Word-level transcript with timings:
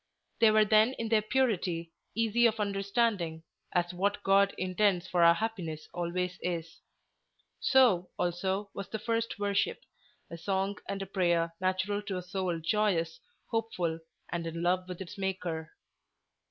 They 0.39 0.49
were 0.49 0.65
then 0.65 0.93
in 0.93 1.09
their 1.09 1.21
purity, 1.21 1.91
easy 2.15 2.47
of 2.47 2.59
understanding, 2.59 3.43
as 3.71 3.93
what 3.93 4.23
God 4.23 4.51
intends 4.57 5.07
for 5.07 5.21
our 5.23 5.35
happiness 5.35 5.87
always 5.93 6.39
is; 6.41 6.81
so, 7.59 8.09
also, 8.17 8.71
was 8.73 8.89
the 8.89 8.97
first 8.97 9.37
worship—a 9.37 10.37
song 10.39 10.79
and 10.89 11.03
a 11.03 11.05
prayer 11.05 11.53
natural 11.61 12.01
to 12.01 12.17
a 12.17 12.23
soul 12.23 12.59
joyous, 12.59 13.19
hopeful, 13.51 13.99
and 14.31 14.47
in 14.47 14.63
love 14.63 14.89
with 14.89 15.01
its 15.01 15.19
Maker." 15.19 15.71